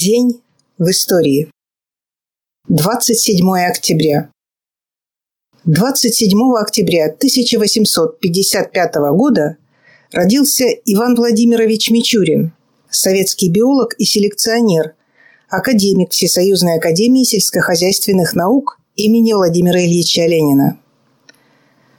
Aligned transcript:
День 0.00 0.40
в 0.78 0.88
истории. 0.88 1.50
27 2.68 3.46
октября. 3.68 4.30
27 5.64 6.38
октября 6.58 7.08
1855 7.08 8.94
года 9.12 9.58
родился 10.10 10.64
Иван 10.86 11.16
Владимирович 11.16 11.90
Мичурин, 11.90 12.54
советский 12.88 13.50
биолог 13.50 13.92
и 13.98 14.04
селекционер, 14.06 14.94
академик 15.50 16.12
Всесоюзной 16.12 16.78
академии 16.78 17.24
сельскохозяйственных 17.24 18.34
наук 18.34 18.78
имени 18.96 19.34
Владимира 19.34 19.84
Ильича 19.84 20.24
Ленина. 20.24 20.80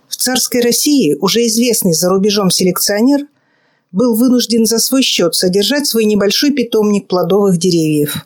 В 0.08 0.16
царской 0.16 0.62
России 0.62 1.16
уже 1.22 1.46
известный 1.46 1.94
за 1.94 2.10
рубежом 2.10 2.50
селекционер– 2.50 3.28
был 3.92 4.16
вынужден 4.16 4.66
за 4.66 4.80
свой 4.80 5.02
счет 5.02 5.36
содержать 5.36 5.88
свой 5.88 6.06
небольшой 6.06 6.52
питомник 6.52 7.08
плодовых 7.08 7.58
деревьев. 7.58 8.26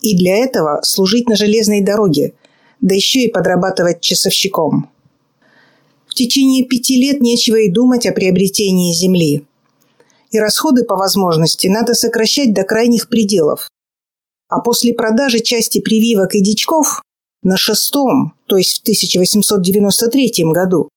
И 0.00 0.16
для 0.16 0.36
этого 0.36 0.80
служить 0.82 1.28
на 1.28 1.36
железной 1.36 1.80
дороге, 1.80 2.34
да 2.80 2.94
еще 2.94 3.20
и 3.20 3.30
подрабатывать 3.30 4.00
часовщиком. 4.00 4.90
В 6.06 6.14
течение 6.14 6.64
пяти 6.64 6.96
лет 6.96 7.20
нечего 7.20 7.56
и 7.56 7.70
думать 7.70 8.06
о 8.06 8.12
приобретении 8.12 8.92
земли. 8.92 9.46
И 10.30 10.38
расходы 10.38 10.84
по 10.84 10.96
возможности 10.96 11.68
надо 11.68 11.94
сокращать 11.94 12.52
до 12.52 12.64
крайних 12.64 13.08
пределов. 13.08 13.68
А 14.48 14.60
после 14.60 14.92
продажи 14.92 15.40
части 15.40 15.80
прививок 15.80 16.34
и 16.34 16.42
дичков 16.42 17.02
на 17.42 17.56
шестом, 17.56 18.34
то 18.46 18.56
есть 18.56 18.78
в 18.78 18.82
1893 18.82 20.44
году, 20.52 20.88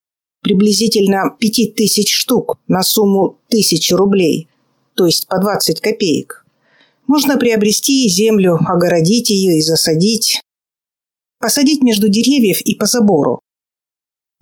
приблизительно 0.45 1.35
5000 1.39 2.07
штук 2.07 2.59
на 2.67 2.83
сумму 2.83 3.39
1000 3.47 3.97
рублей, 3.97 4.47
то 4.93 5.07
есть 5.07 5.27
по 5.27 5.39
20 5.39 5.81
копеек. 5.81 6.45
Можно 7.07 7.39
приобрести 7.39 8.07
землю, 8.07 8.59
огородить 8.63 9.31
ее 9.31 9.57
и 9.57 9.61
засадить. 9.61 10.41
Посадить 11.39 11.81
между 11.81 12.09
деревьев 12.09 12.61
и 12.61 12.75
по 12.75 12.85
забору. 12.85 13.39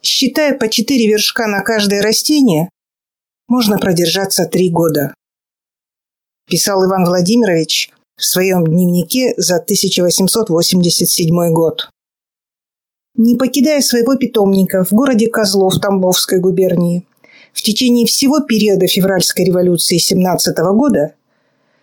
Считая 0.01 0.57
по 0.57 0.67
4 0.67 1.07
вершка 1.07 1.47
на 1.47 1.61
каждое 1.61 2.01
растение, 2.01 2.69
можно 3.47 3.77
продержаться 3.77 4.45
3 4.45 4.69
года. 4.71 5.13
Писал 6.49 6.85
Иван 6.85 7.05
Владимирович 7.05 7.91
в 8.17 8.25
своем 8.25 8.65
дневнике 8.65 9.35
за 9.37 9.55
1887 9.55 11.53
год. 11.53 11.92
Не 13.15 13.35
покидая 13.35 13.81
своего 13.81 14.15
питомника 14.15 14.83
в 14.83 14.91
городе 14.91 15.27
Козлов 15.27 15.79
Тамбовской 15.79 16.39
губернии, 16.39 17.05
в 17.53 17.61
течение 17.61 18.07
всего 18.07 18.39
периода 18.39 18.87
февральской 18.87 19.45
революции 19.45 19.97
17 19.97 20.57
года, 20.73 21.13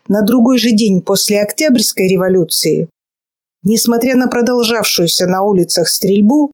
на 0.08 0.22
другой 0.22 0.58
же 0.58 0.72
день 0.72 1.00
после 1.00 1.40
Октябрьской 1.40 2.08
революции, 2.08 2.88
несмотря 3.62 4.16
на 4.16 4.26
продолжавшуюся 4.26 5.28
на 5.28 5.44
улицах 5.44 5.88
стрельбу, 5.88 6.50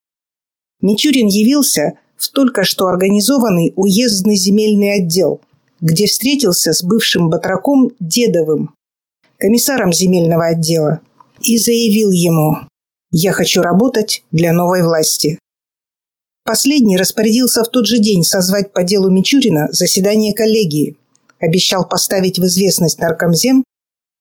Мичурин 0.82 1.26
явился 1.26 1.94
в 2.18 2.30
только 2.30 2.64
что 2.64 2.88
организованный 2.88 3.72
уездный 3.76 4.36
земельный 4.36 4.96
отдел, 4.96 5.40
где 5.80 6.06
встретился 6.06 6.74
с 6.74 6.82
бывшим 6.82 7.30
батраком 7.30 7.92
Дедовым, 7.98 8.74
комиссаром 9.38 9.94
земельного 9.94 10.48
отдела, 10.48 11.00
и 11.40 11.56
заявил 11.56 12.10
ему 12.10 12.58
я 13.18 13.32
хочу 13.32 13.62
работать 13.62 14.24
для 14.30 14.52
новой 14.52 14.82
власти. 14.82 15.38
Последний 16.44 16.98
распорядился 16.98 17.64
в 17.64 17.68
тот 17.68 17.86
же 17.86 17.98
день 17.98 18.22
созвать 18.22 18.74
по 18.74 18.84
делу 18.84 19.10
Мичурина 19.10 19.68
заседание 19.72 20.34
коллегии, 20.34 20.98
обещал 21.40 21.88
поставить 21.88 22.38
в 22.38 22.44
известность 22.44 22.98
наркомзем 22.98 23.64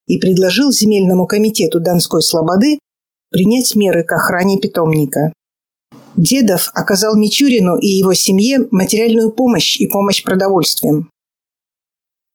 и 0.08 0.18
предложил 0.18 0.72
земельному 0.72 1.28
комитету 1.28 1.82
Донской 1.82 2.22
Слободы 2.22 2.80
принять 3.32 3.76
меры 3.76 4.06
к 4.06 4.14
охране 4.14 4.60
питомника. 4.60 5.34
Дедов 6.16 6.72
оказал 6.74 7.18
Мичурину 7.18 7.76
и 7.76 7.88
его 7.88 8.14
семье 8.14 8.66
материальную 8.72 9.32
помощь 9.32 9.78
и 9.78 9.88
помощь 9.88 10.24
продовольствием. 10.24 11.10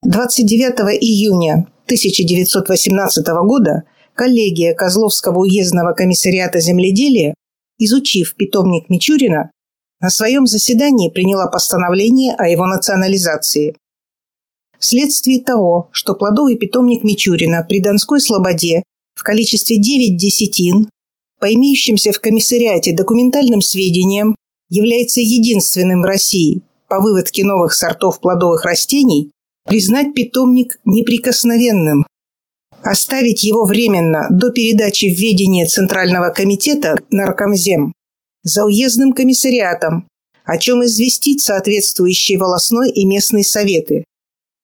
29 0.03 0.79
июня 1.01 1.67
1918 1.87 3.27
года 3.47 3.85
коллегия 4.21 4.75
Козловского 4.75 5.39
уездного 5.39 5.95
комиссариата 5.95 6.61
земледелия, 6.61 7.33
изучив 7.79 8.35
питомник 8.37 8.91
Мичурина, 8.91 9.51
на 9.99 10.11
своем 10.11 10.47
заседании 10.47 11.09
приняла 11.09 11.47
постановление 11.47 12.35
о 12.35 12.47
его 12.47 12.67
национализации. 12.67 13.75
Вследствие 14.79 15.41
того, 15.41 15.89
что 15.93 16.15
плодовый 16.15 16.59
питомник 16.59 17.03
Мичурина 17.03 17.65
при 17.67 17.81
Донской 17.81 18.21
Слободе 18.21 18.83
в 19.15 19.23
количестве 19.23 19.79
9 19.79 20.19
десятин, 20.19 20.91
по 21.41 21.47
имеющимся 21.55 22.13
в 22.13 22.21
комиссариате 22.21 22.93
документальным 22.95 23.63
сведениям, 23.63 24.37
является 24.69 25.23
единственным 25.23 26.03
в 26.03 26.05
России 26.05 26.61
по 26.91 27.01
выводке 27.01 27.43
новых 27.43 27.73
сортов 27.73 28.21
плодовых 28.21 28.67
растений, 28.67 29.31
признать 29.67 30.13
питомник 30.13 30.79
неприкосновенным 30.85 32.05
оставить 32.83 33.43
его 33.43 33.65
временно 33.65 34.27
до 34.31 34.51
передачи 34.51 35.07
в 35.07 35.19
ведение 35.19 35.67
Центрального 35.67 36.31
комитета 36.31 36.97
Наркомзем 37.11 37.93
за 38.43 38.65
уездным 38.65 39.13
комиссариатом, 39.13 40.09
о 40.45 40.59
чем 40.59 40.85
известить 40.85 41.43
соответствующие 41.43 42.39
волосной 42.39 42.91
и 42.91 43.05
местные 43.05 43.45
советы. 43.45 44.05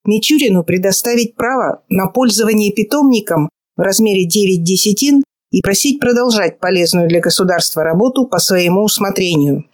Мичурину 0.05 0.65
предоставить 0.65 1.35
право 1.35 1.83
на 1.89 2.07
пользование 2.07 2.73
питомником 2.73 3.49
в 3.77 3.81
размере 3.81 4.25
9 4.25 4.63
десятин 4.63 5.23
и 5.51 5.61
просить 5.61 6.01
продолжать 6.01 6.59
полезную 6.59 7.09
для 7.09 7.21
государства 7.21 7.83
работу 7.83 8.27
по 8.27 8.39
своему 8.39 8.83
усмотрению. 8.83 9.65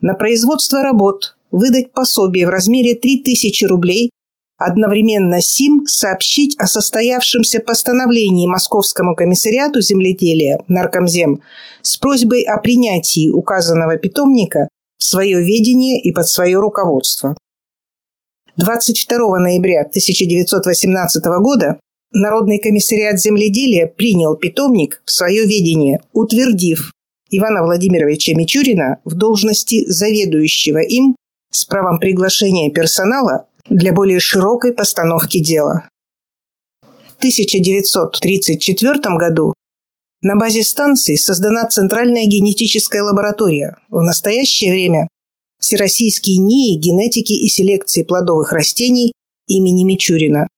На 0.00 0.14
производство 0.14 0.82
работ 0.82 1.36
выдать 1.50 1.92
пособие 1.92 2.46
в 2.46 2.50
размере 2.50 2.94
3000 2.94 3.64
рублей 3.66 4.10
Одновременно 4.64 5.40
СИМ 5.40 5.86
сообщить 5.86 6.54
о 6.58 6.66
состоявшемся 6.66 7.58
постановлении 7.58 8.46
Московскому 8.46 9.16
комиссариату 9.16 9.80
земледелия 9.80 10.60
Наркомзем 10.68 11.42
с 11.82 11.96
просьбой 11.96 12.42
о 12.42 12.58
принятии 12.58 13.28
указанного 13.28 13.96
питомника 13.96 14.68
в 14.98 15.04
свое 15.04 15.42
ведение 15.42 16.00
и 16.00 16.12
под 16.12 16.28
свое 16.28 16.58
руководство. 16.60 17.36
22 18.56 19.38
ноября 19.38 19.80
1918 19.80 21.24
года 21.40 21.80
Народный 22.12 22.58
комиссариат 22.58 23.18
земледелия 23.18 23.86
принял 23.86 24.36
питомник 24.36 25.02
в 25.04 25.10
свое 25.10 25.44
ведение, 25.44 26.00
утвердив 26.12 26.92
Ивана 27.30 27.64
Владимировича 27.64 28.34
Мичурина 28.34 28.98
в 29.04 29.14
должности 29.14 29.90
заведующего 29.90 30.78
им 30.78 31.16
с 31.50 31.64
правом 31.64 31.98
приглашения 31.98 32.70
персонала 32.70 33.46
для 33.68 33.92
более 33.92 34.20
широкой 34.20 34.72
постановки 34.72 35.42
дела. 35.42 35.88
В 36.82 37.16
1934 37.18 39.00
году 39.16 39.54
на 40.22 40.36
базе 40.36 40.62
станции 40.62 41.16
создана 41.16 41.66
Центральная 41.66 42.26
генетическая 42.26 43.02
лаборатория. 43.02 43.76
В 43.88 44.00
настоящее 44.02 44.72
время 44.72 45.08
Всероссийский 45.58 46.38
НИИ 46.38 46.76
генетики 46.76 47.32
и 47.32 47.48
селекции 47.48 48.02
плодовых 48.02 48.52
растений 48.52 49.12
имени 49.46 49.84
Мичурина, 49.84 50.48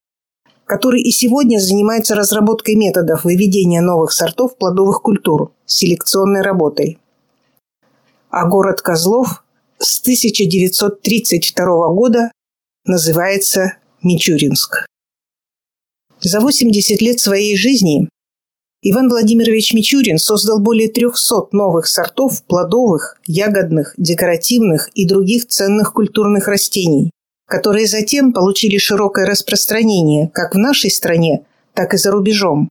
который 0.65 1.03
и 1.03 1.11
сегодня 1.11 1.59
занимается 1.59 2.15
разработкой 2.15 2.77
методов 2.77 3.25
выведения 3.25 3.83
новых 3.83 4.13
сортов 4.13 4.57
плодовых 4.57 5.03
культур 5.03 5.53
селекционной 5.67 6.43
работой. 6.43 6.99
А 8.31 8.47
город 8.47 8.81
Козлов 8.81 9.45
с 9.79 10.01
1932 10.01 11.89
года 11.89 12.31
называется 12.87 13.79
Мичуринск. 14.03 14.85
За 16.21 16.41
80 16.41 17.01
лет 17.01 17.19
своей 17.19 17.57
жизни 17.57 18.09
Иван 18.83 19.09
Владимирович 19.09 19.73
Мичурин 19.73 20.19
создал 20.19 20.61
более 20.61 20.89
300 20.89 21.49
новых 21.53 21.87
сортов 21.87 22.45
плодовых, 22.45 23.19
ягодных, 23.27 23.95
декоративных 23.97 24.91
и 24.95 25.07
других 25.07 25.49
ценных 25.49 25.95
культурных 25.95 26.47
растений, 26.47 27.11
которые 27.47 27.87
затем 27.87 28.35
получили 28.35 28.77
широкое 28.77 29.25
распространение 29.25 30.29
как 30.29 30.55
в 30.55 30.59
нашей 30.59 30.91
стране, 30.91 31.47
так 31.73 31.95
и 31.95 31.97
за 31.97 32.11
рубежом. 32.11 32.69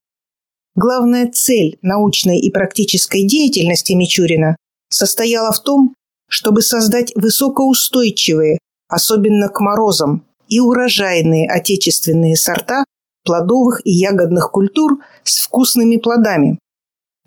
Главная 0.76 1.32
цель 1.32 1.80
научной 1.82 2.40
и 2.40 2.52
практической 2.52 3.26
деятельности 3.26 3.94
Мичурина 3.94 4.58
состояла 4.90 5.52
в 5.52 5.64
том, 5.64 5.96
чтобы 6.30 6.62
создать 6.62 7.12
высокоустойчивые, 7.16 8.60
особенно 8.94 9.50
к 9.50 9.60
морозам, 9.60 10.26
и 10.48 10.60
урожайные 10.60 11.50
отечественные 11.50 12.36
сорта 12.36 12.86
плодовых 13.26 13.82
и 13.86 13.92
ягодных 13.92 14.52
культур 14.52 15.00
с 15.24 15.40
вкусными 15.40 15.98
плодами, 15.98 16.60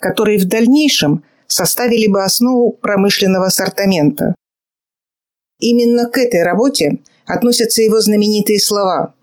которые 0.00 0.38
в 0.38 0.46
дальнейшем 0.46 1.24
составили 1.46 2.06
бы 2.06 2.22
основу 2.22 2.72
промышленного 2.72 3.46
ассортимента. 3.46 4.34
Именно 5.58 6.08
к 6.10 6.18
этой 6.18 6.42
работе 6.42 6.98
относятся 7.26 7.82
его 7.82 8.00
знаменитые 8.00 8.60
слова 8.60 9.14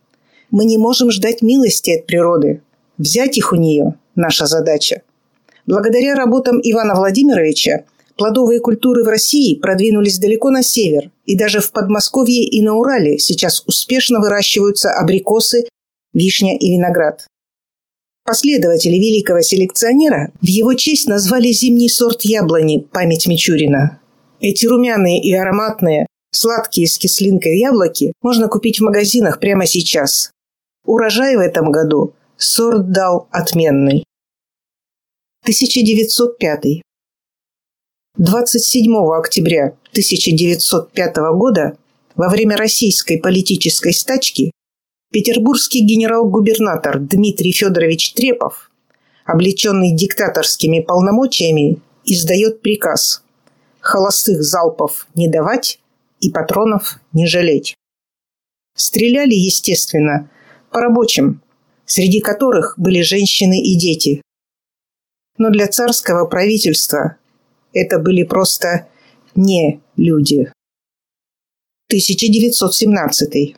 «Мы 0.49 0.65
не 0.65 0.77
можем 0.77 1.11
ждать 1.11 1.41
милости 1.41 1.91
от 1.91 2.07
природы, 2.07 2.61
Взять 2.97 3.37
их 3.37 3.51
у 3.51 3.55
нее– 3.55 3.95
наша 4.15 4.45
задача. 4.45 5.01
Благодаря 5.65 6.15
работам 6.15 6.59
Ивана 6.61 6.93
Владимировича 6.93 7.85
плодовые 8.17 8.59
культуры 8.59 9.03
в 9.03 9.07
России 9.07 9.59
продвинулись 9.59 10.19
далеко 10.19 10.49
на 10.49 10.63
север, 10.63 11.11
и 11.25 11.35
даже 11.35 11.59
в 11.59 11.71
Подмосковье 11.71 12.43
и 12.43 12.61
на 12.61 12.75
Урале 12.75 13.19
сейчас 13.19 13.63
успешно 13.65 14.19
выращиваются 14.19 14.91
абрикосы, 14.91 15.67
вишня 16.13 16.57
и 16.57 16.71
виноград. 16.71 17.27
Последователи 18.25 18.95
великого 18.95 19.41
селекционера 19.41 20.31
в 20.41 20.47
его 20.47 20.73
честь 20.75 21.07
назвали 21.07 21.51
зимний 21.51 21.89
сорт 21.89 22.21
яблони 22.21 22.79
«Память 22.79 23.27
Мичурина». 23.27 23.99
Эти 24.39 24.65
румяные 24.65 25.21
и 25.21 25.33
ароматные, 25.33 26.07
сладкие 26.31 26.87
с 26.87 26.97
кислинкой 26.97 27.59
яблоки 27.59 28.13
можно 28.21 28.47
купить 28.47 28.79
в 28.79 28.83
магазинах 28.83 29.39
прямо 29.39 29.65
сейчас. 29.65 30.31
Урожай 30.85 31.35
в 31.35 31.39
этом 31.39 31.71
году 31.71 32.13
сорт 32.37 32.91
дал 32.91 33.27
отменный. 33.31 34.05
1905. 35.43 36.81
27 38.19 38.95
октября 39.17 39.75
1905 39.89 41.15
года 41.33 41.77
во 42.13 42.29
время 42.29 42.55
российской 42.57 43.17
политической 43.17 43.91
стачки 43.91 44.51
петербургский 45.11 45.83
генерал-губернатор 45.83 46.99
Дмитрий 46.99 47.51
Федорович 47.51 48.13
Трепов, 48.13 48.69
облеченный 49.25 49.95
диктаторскими 49.95 50.81
полномочиями, 50.81 51.79
издает 52.05 52.61
приказ 52.61 53.23
холостых 53.79 54.43
залпов 54.43 55.07
не 55.15 55.27
давать 55.27 55.79
и 56.19 56.29
патронов 56.29 56.99
не 57.13 57.25
жалеть. 57.25 57.73
Стреляли, 58.75 59.33
естественно, 59.33 60.29
по 60.69 60.81
рабочим, 60.81 61.41
среди 61.87 62.19
которых 62.19 62.75
были 62.77 63.01
женщины 63.01 63.59
и 63.59 63.75
дети. 63.75 64.21
Но 65.39 65.49
для 65.49 65.65
царского 65.67 66.27
правительства 66.27 67.17
это 67.73 67.99
были 67.99 68.23
просто 68.23 68.87
не 69.35 69.81
люди. 69.97 70.51
1917. 71.89 73.55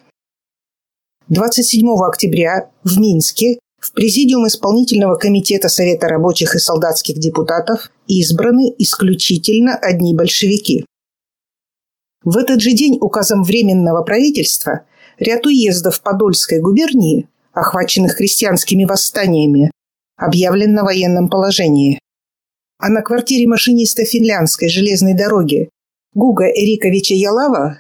27 1.27 1.88
октября 2.07 2.69
в 2.83 3.00
Минске 3.00 3.59
в 3.79 3.94
Президиум 3.94 4.47
Исполнительного 4.47 5.15
комитета 5.15 5.69
Совета 5.69 6.07
рабочих 6.07 6.56
и 6.56 6.59
солдатских 6.59 7.19
депутатов 7.19 7.91
избраны 8.07 8.73
исключительно 8.77 9.75
одни 9.75 10.15
большевики. 10.15 10.85
В 12.23 12.38
этот 12.38 12.61
же 12.61 12.71
день 12.71 12.97
указом 13.00 13.44
Временного 13.44 14.03
правительства 14.03 14.85
ряд 15.19 15.45
уездов 15.45 16.01
Подольской 16.01 16.59
губернии, 16.59 17.29
охваченных 17.53 18.18
крестьянскими 18.18 18.85
восстаниями, 18.85 19.71
объявлен 20.18 20.73
на 20.73 20.83
военном 20.83 21.29
положении. 21.29 22.00
А 22.77 22.89
на 22.89 23.01
квартире 23.01 23.48
машиниста 23.48 24.04
финляндской 24.04 24.68
железной 24.69 25.13
дороги 25.13 25.69
Гуга 26.13 26.45
Эриковича 26.45 27.13
Ялава 27.13 27.80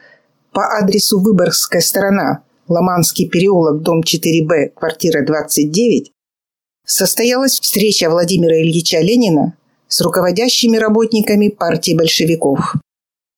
по 0.51 0.77
адресу 0.77 1.19
Выборгская 1.19 1.81
сторона 1.81 2.43
Ломанский 2.67 3.27
переулок, 3.27 3.81
дом 3.81 4.01
4Б, 4.01 4.69
квартира 4.69 5.25
29, 5.25 6.11
состоялась 6.85 7.59
встреча 7.59 8.09
Владимира 8.09 8.59
Ильича 8.59 8.99
Ленина 8.99 9.55
с 9.87 10.01
руководящими 10.01 10.77
работниками 10.77 11.49
партии 11.49 11.93
большевиков. 11.93 12.73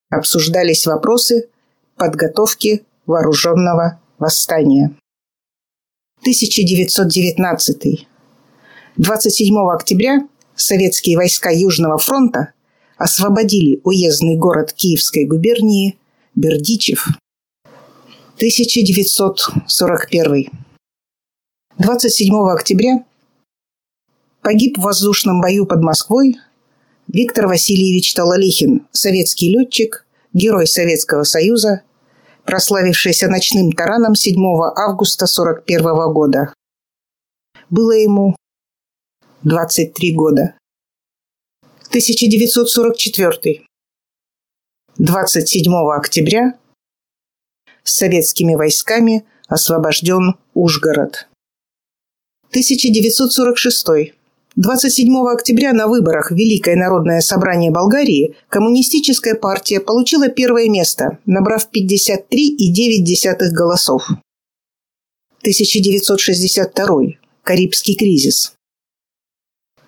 Обсуждались 0.10 0.86
вопросы 0.86 1.50
подготовки 1.98 2.86
вооруженного 3.06 4.00
восстания. 4.20 4.96
1919. 6.22 8.08
27 8.98 9.56
октября 9.70 10.28
советские 10.58 11.18
войска 11.18 11.50
Южного 11.50 11.98
фронта 11.98 12.54
освободили 12.98 13.80
уездный 13.84 14.36
город 14.36 14.74
Киевской 14.74 15.26
губернии 15.26 15.98
Бердичев 16.36 17.08
1941. 18.36 20.52
27 21.78 22.36
октября 22.50 23.06
погиб 24.42 24.78
в 24.78 24.82
воздушном 24.82 25.42
бою 25.42 25.66
под 25.66 25.82
Москвой 25.82 26.38
Виктор 27.08 27.48
Васильевич 27.48 28.14
Талалихин, 28.14 28.88
советский 28.92 29.50
летчик, 29.50 30.06
герой 30.34 30.68
Советского 30.68 31.24
Союза, 31.24 31.82
прославившийся 32.46 33.28
ночным 33.28 33.72
тараном 33.72 34.16
7 34.16 34.36
августа 34.76 35.26
1941 35.26 36.14
года. 36.14 36.54
Было 37.70 37.92
ему 37.92 38.36
23 39.44 40.16
года. 40.16 40.56
1944. 41.90 43.62
27 44.98 45.74
октября 45.96 46.58
с 47.84 47.98
советскими 47.98 48.56
войсками 48.56 49.26
освобожден 49.48 50.38
Ужгород. 50.56 51.28
1946. 52.50 54.16
27 54.56 55.28
октября 55.28 55.72
на 55.74 55.88
выборах 55.88 56.32
в 56.32 56.36
Великое 56.36 56.76
народное 56.76 57.22
собрание 57.22 57.70
Болгарии 57.70 58.36
Коммунистическая 58.50 59.36
партия 59.36 59.80
получила 59.80 60.30
первое 60.30 60.68
место, 60.68 61.20
набрав 61.28 61.70
53,9 61.72 63.52
голосов. 63.52 64.10
1962. 65.44 67.02
Карибский 67.44 67.96
кризис. 67.96 68.57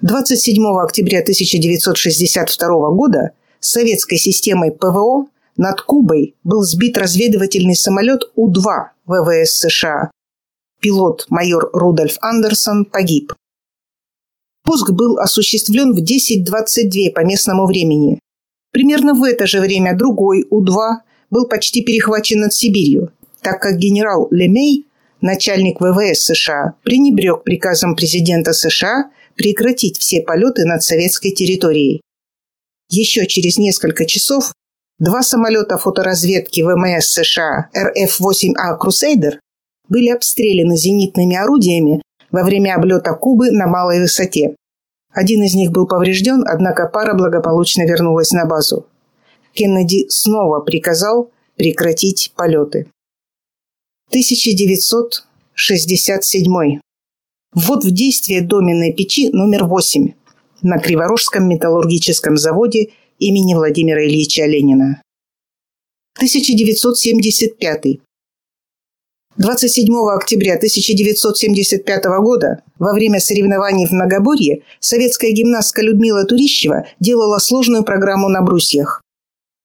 27 0.01 0.63
октября 0.81 1.19
1962 1.19 2.91
года 2.91 3.31
советской 3.59 4.15
системой 4.15 4.71
ПВО 4.71 5.25
над 5.57 5.81
Кубой 5.81 6.35
был 6.45 6.61
сбит 6.61 6.97
разведывательный 6.97 7.75
самолет 7.75 8.21
У-2 8.35 8.63
ВВС 9.07 9.57
США. 9.59 10.09
Пилот 10.79 11.25
майор 11.27 11.69
Рудольф 11.73 12.15
Андерсон 12.21 12.85
погиб. 12.85 13.33
Пуск 14.63 14.91
был 14.91 15.17
осуществлен 15.17 15.91
в 15.93 16.01
10.22 16.01 17.11
по 17.13 17.25
местному 17.25 17.65
времени. 17.65 18.19
Примерно 18.71 19.13
в 19.13 19.23
это 19.23 19.47
же 19.47 19.59
время 19.59 19.97
другой 19.97 20.45
У-2 20.49 20.77
был 21.29 21.45
почти 21.49 21.83
перехвачен 21.83 22.39
над 22.39 22.53
Сибирью, 22.53 23.11
так 23.41 23.61
как 23.61 23.75
генерал 23.75 24.29
Лемей, 24.31 24.85
начальник 25.19 25.81
ВВС 25.81 26.23
США, 26.23 26.75
пренебрег 26.83 27.43
приказом 27.43 27.97
президента 27.97 28.53
США 28.53 29.11
прекратить 29.39 29.97
все 29.97 30.21
полеты 30.21 30.65
над 30.65 30.83
советской 30.83 31.31
территорией. 31.31 32.01
Еще 32.89 33.25
через 33.25 33.57
несколько 33.57 34.05
часов 34.05 34.53
Два 34.99 35.23
самолета 35.23 35.77
фоторазведки 35.77 36.61
ВМС 36.61 37.13
США 37.13 37.69
РФ-8А 37.73 38.77
«Крусейдер» 38.77 39.39
были 39.87 40.09
обстреляны 40.09 40.75
зенитными 40.75 41.37
орудиями 41.37 42.01
во 42.31 42.43
время 42.43 42.75
облета 42.75 43.13
Кубы 43.13 43.51
на 43.51 43.67
малой 43.67 44.01
высоте. 44.01 44.57
Один 45.13 45.41
из 45.43 45.55
них 45.55 45.71
был 45.71 45.87
поврежден, 45.87 46.43
однако 46.45 46.85
пара 46.85 47.13
благополучно 47.13 47.83
вернулась 47.83 48.31
на 48.31 48.45
базу. 48.45 48.87
Кеннеди 49.53 50.09
снова 50.09 50.59
приказал 50.59 51.31
прекратить 51.55 52.33
полеты. 52.35 52.91
1967. 54.09 56.81
Ввод 57.53 57.83
в 57.83 57.91
действие 57.91 58.41
доменной 58.41 58.93
печи 58.93 59.29
номер 59.29 59.65
8 59.65 60.13
на 60.61 60.77
Криворожском 60.77 61.49
металлургическом 61.49 62.37
заводе 62.37 62.91
имени 63.17 63.55
Владимира 63.55 64.05
Ильича 64.05 64.45
Ленина. 64.45 65.01
1975. 66.17 67.99
27 69.37 69.93
октября 70.15 70.55
1975 70.55 72.03
года 72.19 72.61
во 72.77 72.93
время 72.93 73.19
соревнований 73.19 73.87
в 73.87 73.91
многоборье 73.91 74.61
советская 74.79 75.31
гимнастка 75.31 75.81
Людмила 75.81 76.25
Турищева 76.25 76.85
делала 76.99 77.39
сложную 77.39 77.83
программу 77.83 78.29
на 78.29 78.41
брусьях. 78.41 79.01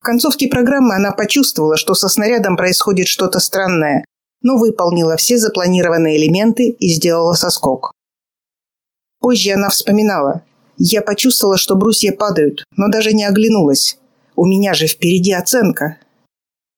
В 0.00 0.04
концовке 0.04 0.48
программы 0.48 0.94
она 0.94 1.12
почувствовала, 1.12 1.76
что 1.76 1.94
со 1.94 2.08
снарядом 2.08 2.56
происходит 2.56 3.08
что-то 3.08 3.40
странное, 3.40 4.04
но 4.44 4.56
выполнила 4.56 5.16
все 5.16 5.38
запланированные 5.38 6.16
элементы 6.16 6.68
и 6.68 6.88
сделала 6.88 7.32
соскок. 7.32 7.90
Позже 9.18 9.52
она 9.52 9.70
вспоминала, 9.70 10.42
я 10.76 11.02
почувствовала, 11.02 11.56
что 11.56 11.76
брусья 11.76 12.12
падают, 12.12 12.64
но 12.76 12.88
даже 12.88 13.12
не 13.12 13.24
оглянулась. 13.24 13.98
У 14.36 14.44
меня 14.44 14.74
же 14.74 14.86
впереди 14.86 15.32
оценка. 15.32 15.98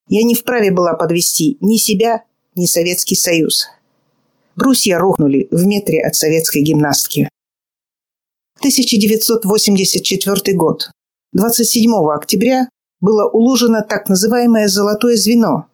Я 0.08 0.22
не 0.22 0.34
вправе 0.34 0.70
была 0.70 0.94
подвести 0.94 1.56
ни 1.60 1.76
себя, 1.76 2.22
ни 2.54 2.66
Советский 2.66 3.16
Союз. 3.16 3.66
Брусья 4.54 4.98
рухнули 4.98 5.48
в 5.50 5.66
метре 5.66 6.00
от 6.00 6.14
советской 6.14 6.62
гимнастки. 6.62 7.28
1984 8.58 10.56
год. 10.56 10.90
27 11.32 11.92
октября 12.14 12.68
было 13.00 13.28
уложено 13.28 13.82
так 13.82 14.08
называемое 14.08 14.68
«золотое 14.68 15.16
звено», 15.16 15.66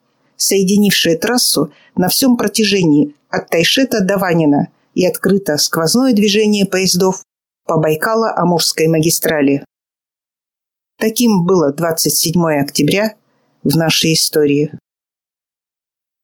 соединившее 0.43 1.17
трассу 1.17 1.73
на 1.97 2.09
всем 2.09 2.37
протяжении 2.37 3.15
от 3.29 3.49
Тайшета 3.49 4.01
до 4.01 4.19
Ванина 4.19 4.69
и 4.95 5.07
открыто 5.07 5.57
сквозное 5.57 6.13
движение 6.13 6.67
поездов 6.67 7.23
по 7.67 7.81
Байкало-Амурской 7.81 8.89
магистрали. 8.89 9.65
Таким 10.99 11.45
было 11.45 11.73
27 11.73 12.61
октября 12.61 13.15
в 13.63 13.77
нашей 13.77 14.15
истории. 14.15 14.73